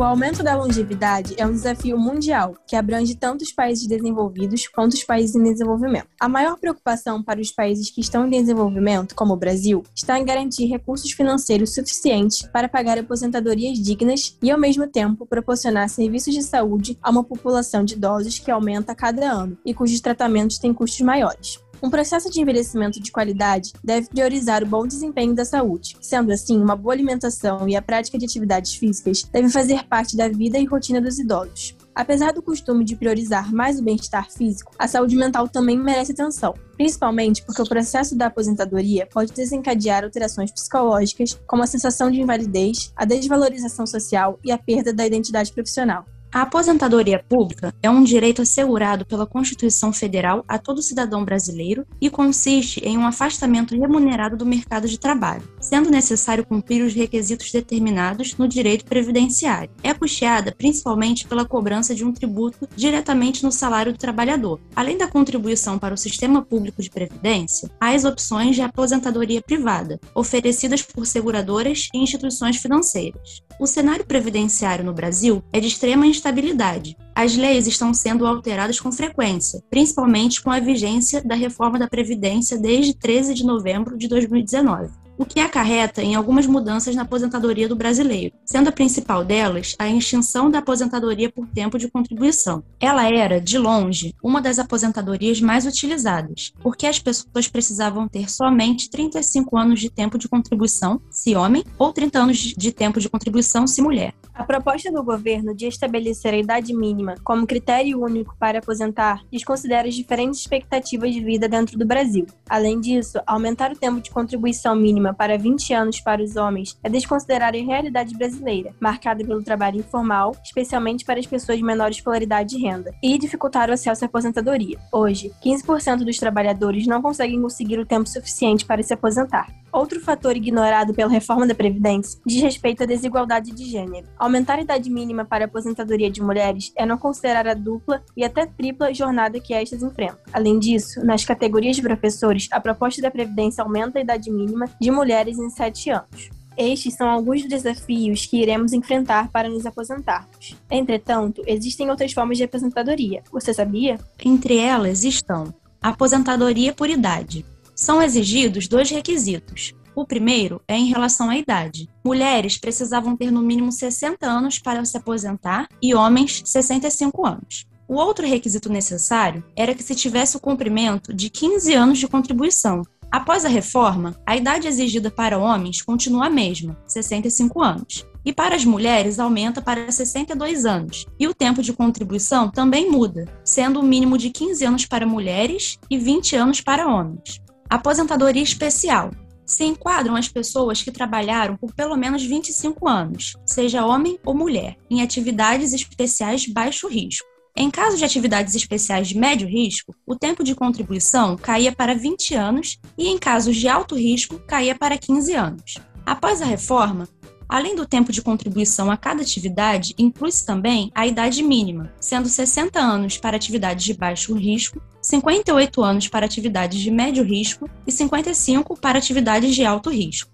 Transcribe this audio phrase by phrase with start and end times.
[0.00, 4.94] O aumento da longevidade é um desafio mundial que abrange tanto os países desenvolvidos quanto
[4.94, 6.08] os países em desenvolvimento.
[6.18, 10.24] A maior preocupação para os países que estão em desenvolvimento, como o Brasil, está em
[10.24, 16.42] garantir recursos financeiros suficientes para pagar aposentadorias dignas e, ao mesmo tempo, proporcionar serviços de
[16.42, 20.72] saúde a uma população de idosos que aumenta a cada ano e cujos tratamentos têm
[20.72, 21.60] custos maiores.
[21.82, 25.96] Um processo de envelhecimento de qualidade deve priorizar o bom desempenho da saúde.
[26.02, 30.28] Sendo assim, uma boa alimentação e a prática de atividades físicas devem fazer parte da
[30.28, 31.74] vida e rotina dos idosos.
[31.94, 36.54] Apesar do costume de priorizar mais o bem-estar físico, a saúde mental também merece atenção,
[36.76, 42.92] principalmente porque o processo da aposentadoria pode desencadear alterações psicológicas, como a sensação de invalidez,
[42.94, 46.04] a desvalorização social e a perda da identidade profissional.
[46.32, 52.08] A aposentadoria pública é um direito assegurado pela Constituição Federal a todo cidadão brasileiro e
[52.08, 58.36] consiste em um afastamento remunerado do mercado de trabalho, sendo necessário cumprir os requisitos determinados
[58.36, 59.72] no direito previdenciário.
[59.82, 64.60] É custeada principalmente pela cobrança de um tributo diretamente no salário do trabalhador.
[64.76, 69.98] Além da contribuição para o sistema público de previdência, há as opções de aposentadoria privada,
[70.14, 73.42] oferecidas por seguradoras e instituições financeiras.
[73.60, 76.96] O cenário previdenciário no Brasil é de extrema instabilidade.
[77.14, 82.56] As leis estão sendo alteradas com frequência, principalmente com a vigência da reforma da Previdência
[82.56, 84.88] desde 13 de novembro de 2019
[85.20, 89.86] o que acarreta em algumas mudanças na aposentadoria do brasileiro, sendo a principal delas a
[89.86, 92.62] extinção da aposentadoria por tempo de contribuição.
[92.80, 98.88] Ela era, de longe, uma das aposentadorias mais utilizadas, porque as pessoas precisavam ter somente
[98.88, 103.66] 35 anos de tempo de contribuição, se homem, ou 30 anos de tempo de contribuição,
[103.66, 104.14] se mulher.
[104.32, 109.86] A proposta do governo de estabelecer a idade mínima como critério único para aposentar desconsidera
[109.86, 112.26] as diferentes expectativas de vida dentro do Brasil.
[112.48, 116.88] Além disso, aumentar o tempo de contribuição mínima para 20 anos para os homens é
[116.88, 122.56] desconsiderar a realidade brasileira, marcada pelo trabalho informal, especialmente para as pessoas de menor escolaridade
[122.56, 124.78] e renda, e dificultar o acesso à aposentadoria.
[124.92, 129.48] Hoje, 15% dos trabalhadores não conseguem conseguir o tempo suficiente para se aposentar.
[129.72, 134.08] Outro fator ignorado pela reforma da Previdência diz respeito à desigualdade de gênero.
[134.18, 138.24] Aumentar a idade mínima para a aposentadoria de mulheres é não considerar a dupla e
[138.24, 140.18] até tripla jornada que estas enfrentam.
[140.32, 144.90] Além disso, nas categorias de professores, a proposta da Previdência aumenta a idade mínima de
[144.90, 146.30] mulheres em 7 anos.
[146.56, 150.56] Estes são alguns dos desafios que iremos enfrentar para nos aposentarmos.
[150.70, 153.22] Entretanto, existem outras formas de aposentadoria.
[153.32, 153.98] Você sabia?
[154.22, 157.46] Entre elas estão aposentadoria por idade,
[157.80, 159.72] são exigidos dois requisitos.
[159.96, 161.88] O primeiro é em relação à idade.
[162.04, 167.64] Mulheres precisavam ter no mínimo 60 anos para se aposentar e homens 65 anos.
[167.88, 172.82] O outro requisito necessário era que se tivesse o cumprimento de 15 anos de contribuição.
[173.10, 178.06] Após a reforma, a idade exigida para homens continua a mesma, 65 anos.
[178.22, 181.06] E para as mulheres aumenta para 62 anos.
[181.18, 185.06] E o tempo de contribuição também muda, sendo o um mínimo de 15 anos para
[185.06, 187.40] mulheres e 20 anos para homens.
[187.70, 189.12] Aposentadoria especial.
[189.46, 194.76] Se enquadram as pessoas que trabalharam por pelo menos 25 anos, seja homem ou mulher,
[194.90, 197.24] em atividades especiais baixo risco.
[197.56, 202.34] Em caso de atividades especiais de médio risco, o tempo de contribuição caía para 20
[202.34, 205.74] anos e, em casos de alto risco, caía para 15 anos.
[206.04, 207.08] Após a reforma,
[207.50, 212.78] Além do tempo de contribuição a cada atividade, inclui-se também a idade mínima, sendo 60
[212.78, 218.78] anos para atividades de baixo risco, 58 anos para atividades de médio risco e 55
[218.78, 220.30] para atividades de alto risco.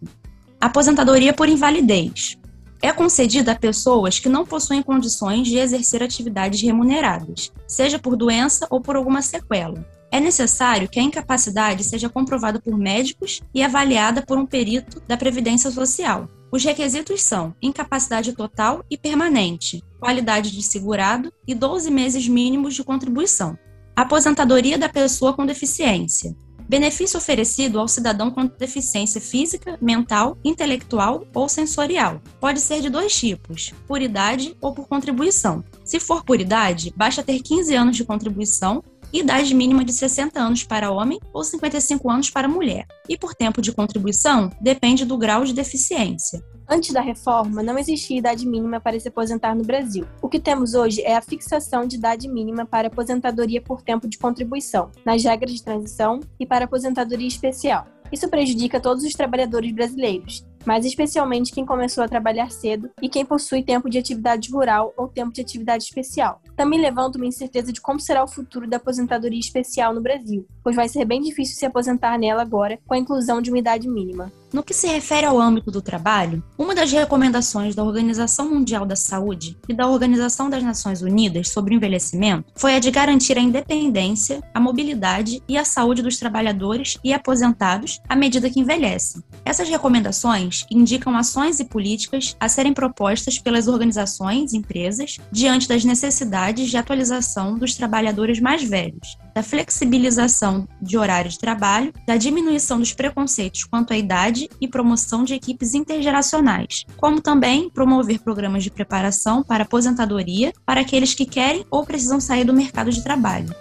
[0.61, 2.37] Aposentadoria por invalidez.
[2.83, 8.67] É concedida a pessoas que não possuem condições de exercer atividades remuneradas, seja por doença
[8.69, 9.83] ou por alguma sequela.
[10.13, 15.17] É necessário que a incapacidade seja comprovada por médicos e avaliada por um perito da
[15.17, 22.29] Previdência Social, os requisitos são incapacidade total e permanente, qualidade de segurado e 12 meses
[22.29, 23.59] mínimos de contribuição.
[23.95, 26.37] Aposentadoria da pessoa com deficiência.
[26.69, 32.21] Benefício oferecido ao cidadão com deficiência física, mental, intelectual ou sensorial.
[32.41, 35.65] Pode ser de dois tipos, por idade ou por contribuição.
[35.85, 38.83] Se for por idade, basta ter 15 anos de contribuição
[39.21, 42.87] idade mínima de 60 anos para homem ou 55 anos para mulher.
[43.09, 46.43] E por tempo de contribuição, depende do grau de deficiência.
[46.69, 50.05] Antes da reforma, não existia idade mínima para se aposentar no Brasil.
[50.21, 54.19] O que temos hoje é a fixação de idade mínima para aposentadoria por tempo de
[54.19, 57.87] contribuição, nas regras de transição e para aposentadoria especial.
[58.11, 63.25] Isso prejudica todos os trabalhadores brasileiros, mas especialmente quem começou a trabalhar cedo e quem
[63.25, 66.41] possui tempo de atividade rural ou tempo de atividade especial.
[66.57, 70.75] Também levanta uma incerteza de como será o futuro da aposentadoria especial no Brasil, pois
[70.75, 74.33] vai ser bem difícil se aposentar nela agora com a inclusão de uma idade mínima.
[74.53, 78.95] No que se refere ao âmbito do trabalho, uma das recomendações da Organização Mundial da
[78.95, 83.41] Saúde e da Organização das Nações Unidas sobre o envelhecimento foi a de garantir a
[83.41, 89.23] independência, a mobilidade e a saúde dos trabalhadores e aposentados à medida que envelhecem.
[89.45, 95.85] Essas recomendações indicam ações e políticas a serem propostas pelas organizações e empresas diante das
[95.85, 102.79] necessidades de atualização dos trabalhadores mais velhos, da flexibilização de horário de trabalho, da diminuição
[102.79, 108.71] dos preconceitos quanto à idade e promoção de equipes intergeracionais, como também promover programas de
[108.71, 113.55] preparação para aposentadoria para aqueles que querem ou precisam sair do mercado de trabalho.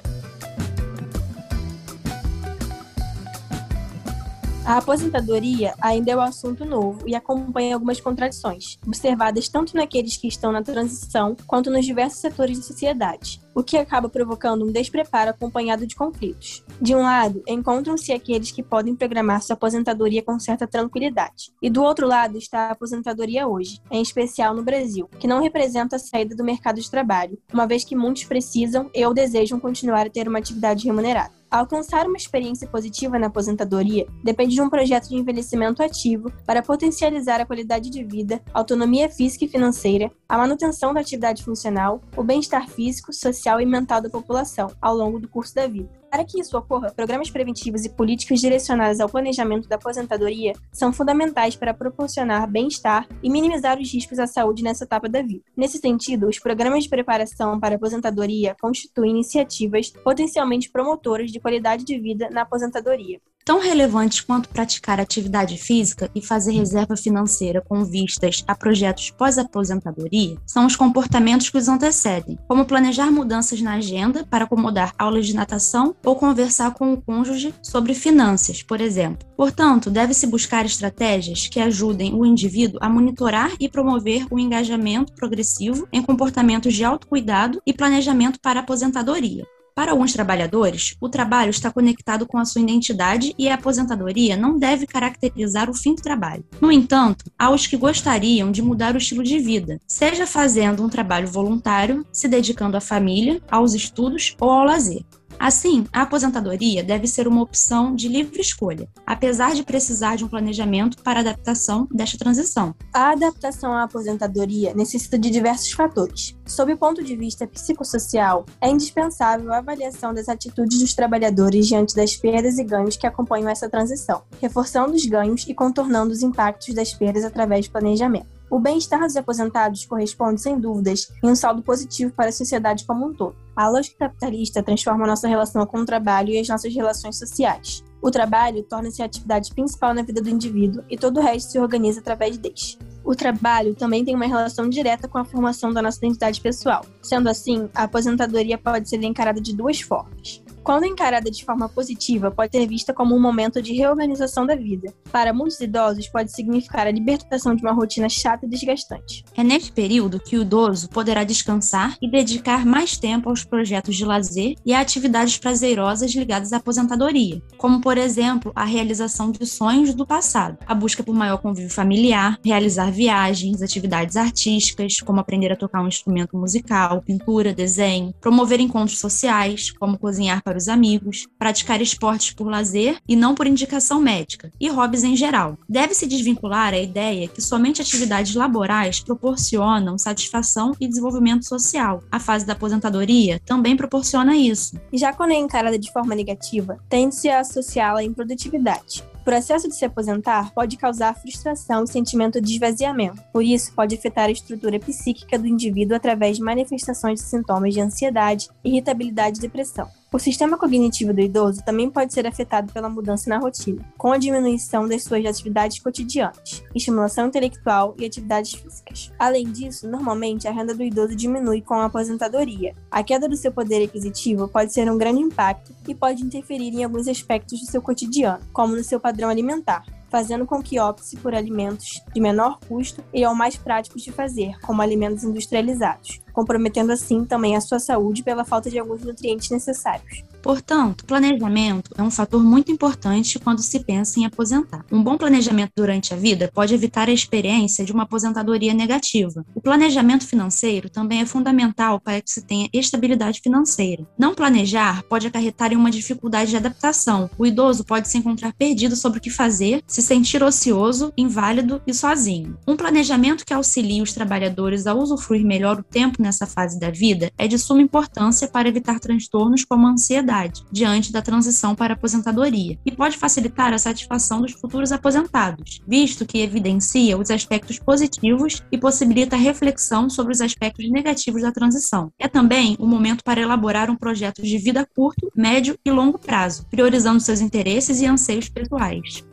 [4.66, 10.30] A aposentadoria ainda é um assunto novo e acompanha algumas contradições, observadas tanto naqueles que
[10.30, 15.30] estão na transição quanto nos diversos setores da sociedade, o que acaba provocando um despreparo
[15.30, 16.62] acompanhado de conflitos.
[16.82, 21.82] De um lado, encontram-se aqueles que podem programar sua aposentadoria com certa tranquilidade, e do
[21.82, 26.36] outro lado está a aposentadoria hoje, em especial no Brasil, que não representa a saída
[26.36, 30.28] do mercado de trabalho, uma vez que muitos precisam e ou desejam continuar a ter
[30.28, 31.34] uma atividade remunerada.
[31.50, 37.40] Alcançar uma experiência positiva na aposentadoria depende de um projeto de envelhecimento ativo para potencializar
[37.40, 42.68] a qualidade de vida, autonomia física e financeira, a manutenção da atividade funcional, o bem-estar
[42.68, 45.90] físico, social e mental da população ao longo do curso da vida.
[46.10, 51.56] Para que isso ocorra, programas preventivos e políticas direcionadas ao planejamento da aposentadoria são fundamentais
[51.56, 55.44] para proporcionar bem-estar e minimizar os riscos à saúde nessa etapa da vida.
[55.56, 61.84] Nesse sentido, os programas de preparação para a aposentadoria constituem iniciativas potencialmente promotoras de qualidade
[61.84, 63.20] de vida na aposentadoria.
[63.46, 70.36] Tão relevantes quanto praticar atividade física e fazer reserva financeira com vistas a projetos pós-aposentadoria
[70.48, 75.36] são os comportamentos que os antecedem, como planejar mudanças na agenda para acomodar aulas de
[75.36, 79.28] natação ou conversar com o cônjuge sobre finanças, por exemplo.
[79.38, 85.88] Portanto, deve-se buscar estratégias que ajudem o indivíduo a monitorar e promover o engajamento progressivo
[85.94, 89.46] em comportamentos de autocuidado e planejamento para aposentadoria.
[89.76, 94.58] Para alguns trabalhadores, o trabalho está conectado com a sua identidade e a aposentadoria não
[94.58, 96.46] deve caracterizar o fim do trabalho.
[96.62, 100.88] No entanto, há os que gostariam de mudar o estilo de vida, seja fazendo um
[100.88, 105.04] trabalho voluntário, se dedicando à família, aos estudos ou ao lazer.
[105.40, 110.28] Assim, a aposentadoria deve ser uma opção de livre escolha, apesar de precisar de um
[110.28, 112.74] planejamento para adaptação desta transição.
[112.94, 116.36] A adaptação à aposentadoria necessita de diversos fatores.
[116.46, 121.96] Sob o ponto de vista psicossocial, é indispensável a avaliação das atitudes dos trabalhadores diante
[121.96, 126.74] das perdas e ganhos que acompanham essa transição, reforçando os ganhos e contornando os impactos
[126.74, 128.35] das perdas através do planejamento.
[128.50, 133.08] O bem-estar dos aposentados corresponde, sem dúvidas, em um saldo positivo para a sociedade como
[133.08, 133.36] um todo.
[133.56, 137.84] A lógica capitalista transforma nossa relação com o trabalho e as nossas relações sociais.
[138.02, 141.60] O trabalho torna-se a atividade principal na vida do indivíduo e todo o resto se
[141.60, 142.78] organiza através deste.
[143.04, 146.86] O trabalho também tem uma relação direta com a formação da nossa identidade pessoal.
[147.02, 150.44] Sendo assim, a aposentadoria pode ser encarada de duas formas.
[150.66, 154.92] Quando encarada de forma positiva, pode ser vista como um momento de reorganização da vida.
[155.12, 159.24] Para muitos idosos, pode significar a libertação de uma rotina chata e desgastante.
[159.38, 164.04] É neste período que o idoso poderá descansar e dedicar mais tempo aos projetos de
[164.04, 169.94] lazer e a atividades prazerosas ligadas à aposentadoria, como, por exemplo, a realização de sonhos
[169.94, 175.56] do passado, a busca por maior convívio familiar, realizar viagens, atividades artísticas, como aprender a
[175.56, 181.82] tocar um instrumento musical, pintura, desenho, promover encontros sociais, como cozinhar para os amigos, praticar
[181.82, 185.58] esportes por lazer e não por indicação médica, e hobbies em geral.
[185.68, 192.04] Deve-se desvincular a ideia que somente atividades laborais proporcionam satisfação e desenvolvimento social.
[192.12, 194.80] A fase da aposentadoria também proporciona isso.
[194.94, 199.04] Já quando é encarada de forma negativa, tende-se a associá-la à improdutividade.
[199.22, 203.24] O processo de se aposentar pode causar frustração e sentimento de esvaziamento.
[203.34, 207.82] Por isso, pode afetar a estrutura psíquica do indivíduo através de manifestações de sintomas de
[207.82, 209.90] ansiedade, irritabilidade e depressão.
[210.16, 214.18] O sistema cognitivo do idoso também pode ser afetado pela mudança na rotina, com a
[214.18, 219.12] diminuição das suas atividades cotidianas, estimulação intelectual e atividades físicas.
[219.20, 222.74] Além disso, normalmente a renda do idoso diminui com a aposentadoria.
[222.90, 226.86] A queda do seu poder aquisitivo pode ser um grande impacto e pode interferir em
[226.86, 231.36] alguns aspectos do seu cotidiano, como no seu padrão alimentar, fazendo com que opte por
[231.36, 236.24] alimentos de menor custo e ao mais práticos de fazer, como alimentos industrializados.
[236.36, 240.24] Comprometendo assim também a sua saúde pela falta de alguns nutrientes necessários.
[240.44, 244.86] Portanto, planejamento é um fator muito importante quando se pensa em aposentar.
[244.92, 249.44] Um bom planejamento durante a vida pode evitar a experiência de uma aposentadoria negativa.
[249.56, 254.06] O planejamento financeiro também é fundamental para que se tenha estabilidade financeira.
[254.20, 257.28] Não planejar pode acarretar em uma dificuldade de adaptação.
[257.40, 261.94] O idoso pode se encontrar perdido sobre o que fazer, se sentir ocioso, inválido e
[261.94, 262.56] sozinho.
[262.68, 267.32] Um planejamento que auxilie os trabalhadores a usufruir melhor o tempo nessa fase da vida
[267.38, 271.96] é de suma importância para evitar transtornos como a ansiedade diante da transição para a
[271.96, 278.62] aposentadoria e pode facilitar a satisfação dos futuros aposentados, visto que evidencia os aspectos positivos
[278.72, 282.12] e possibilita a reflexão sobre os aspectos negativos da transição.
[282.20, 286.66] É também o momento para elaborar um projeto de vida curto, médio e longo prazo,
[286.70, 289.24] priorizando seus interesses e anseios pessoais.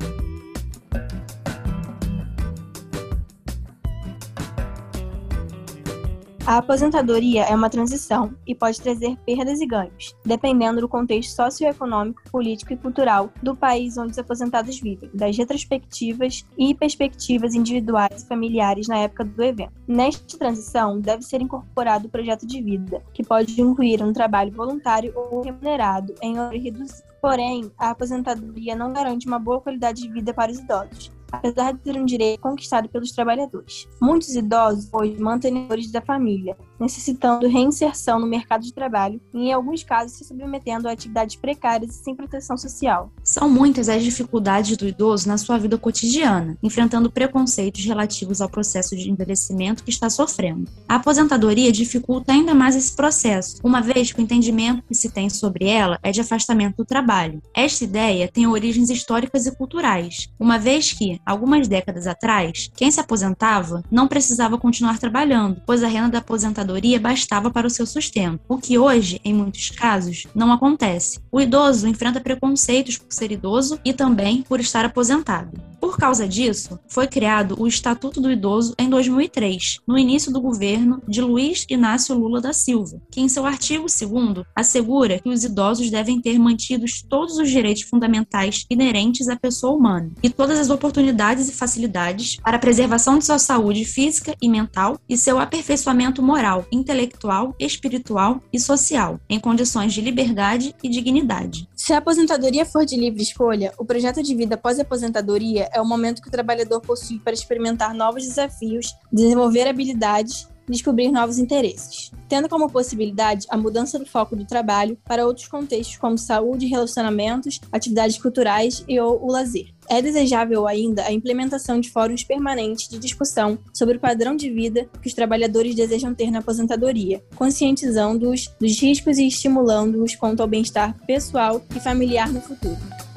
[6.44, 12.20] A aposentadoria é uma transição e pode trazer perdas e ganhos, dependendo do contexto socioeconômico,
[12.32, 18.26] político e cultural do país onde os aposentados vivem, das retrospectivas e perspectivas individuais e
[18.26, 19.72] familiares na época do evento.
[19.86, 25.12] Nesta transição, deve ser incorporado o projeto de vida, que pode incluir um trabalho voluntário
[25.14, 27.04] ou remunerado em hora reduzida.
[27.20, 31.82] Porém, a aposentadoria não garante uma boa qualidade de vida para os idosos apesar de
[31.82, 33.88] ser um direito conquistado pelos trabalhadores.
[34.00, 39.84] Muitos idosos hoje mantenedores da família, necessitando reinserção no mercado de trabalho e, em alguns
[39.84, 43.12] casos, se submetendo a atividades precárias e sem proteção social.
[43.22, 48.96] São muitas as dificuldades do idoso na sua vida cotidiana, enfrentando preconceitos relativos ao processo
[48.96, 50.68] de envelhecimento que está sofrendo.
[50.88, 55.30] A aposentadoria dificulta ainda mais esse processo, uma vez que o entendimento que se tem
[55.30, 57.40] sobre ela é de afastamento do trabalho.
[57.54, 62.98] Esta ideia tem origens históricas e culturais, uma vez que, algumas décadas atrás, quem se
[62.98, 68.40] aposentava não precisava continuar trabalhando, pois a renda da aposentadoria bastava para o seu sustento,
[68.48, 71.20] o que hoje, em muitos casos, não acontece.
[71.30, 75.72] O idoso enfrenta preconceitos por ser idoso e também por estar aposentado.
[75.82, 81.02] Por causa disso, foi criado o Estatuto do Idoso em 2003, no início do governo
[81.08, 85.90] de Luiz Inácio Lula da Silva, que em seu artigo 2 assegura que os idosos
[85.90, 91.48] devem ter mantidos todos os direitos fundamentais inerentes à pessoa humana e todas as oportunidades
[91.48, 96.61] e facilidades para a preservação de sua saúde física e mental e seu aperfeiçoamento moral,
[96.70, 101.68] intelectual, espiritual e social, em condições de liberdade e dignidade.
[101.74, 106.22] Se a aposentadoria for de livre escolha, o projeto de vida pós-aposentadoria é o momento
[106.22, 112.70] que o trabalhador possui para experimentar novos desafios, desenvolver habilidades descobrir novos interesses, tendo como
[112.70, 118.84] possibilidade a mudança do foco do trabalho para outros contextos como saúde, relacionamentos, atividades culturais
[118.88, 119.72] e ou o lazer.
[119.88, 124.88] É desejável ainda a implementação de fóruns permanentes de discussão sobre o padrão de vida
[125.00, 130.96] que os trabalhadores desejam ter na aposentadoria, conscientizando-os dos riscos e estimulando-os quanto ao bem-estar
[131.06, 133.11] pessoal e familiar no futuro.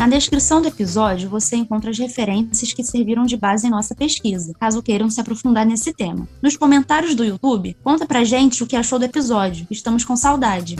[0.00, 4.54] Na descrição do episódio, você encontra as referências que serviram de base em nossa pesquisa,
[4.58, 6.26] caso queiram se aprofundar nesse tema.
[6.40, 9.66] Nos comentários do YouTube, conta pra gente o que achou do episódio.
[9.70, 10.76] Estamos com saudade.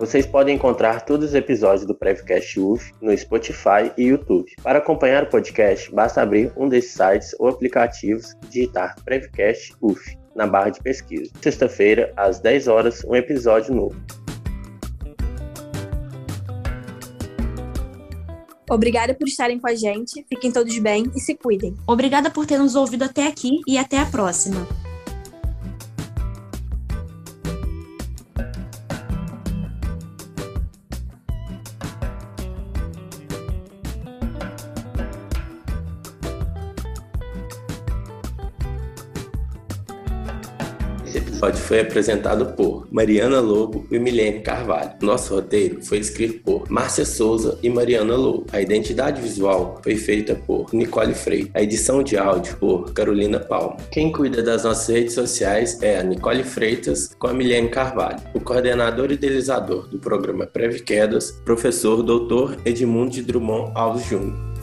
[0.00, 4.50] Vocês podem encontrar todos os episódios do Prevcast UF no Spotify e YouTube.
[4.64, 10.18] Para acompanhar o podcast, basta abrir um desses sites ou aplicativos e digitar Prevcast UF
[10.34, 11.30] na barra de pesquisa.
[11.40, 14.23] Sexta-feira, às 10 horas, um episódio novo.
[18.70, 20.24] Obrigada por estarem com a gente.
[20.28, 21.76] Fiquem todos bem e se cuidem.
[21.86, 24.66] Obrigada por ter nos ouvido até aqui e até a próxima.
[41.18, 44.92] Episódio foi apresentado por Mariana Lobo e Milene Carvalho.
[45.00, 48.46] Nosso roteiro foi escrito por Márcia Souza e Mariana Lobo.
[48.52, 51.50] A identidade visual foi feita por Nicole Freire.
[51.54, 53.76] A edição de áudio por Carolina Palma.
[53.90, 58.20] Quem cuida das nossas redes sociais é a Nicole Freitas com a Milene Carvalho.
[58.34, 62.56] O coordenador e idealizador do programa Preve Quedas, professor Dr.
[62.64, 64.53] Edmundo de Drummond Alves Júnior.